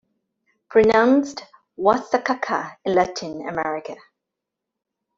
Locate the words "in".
2.85-2.95